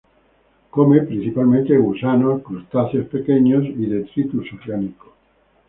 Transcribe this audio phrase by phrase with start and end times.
[0.71, 5.13] Come principalmente gusanos, crustáceos pequeños y detritus orgánico.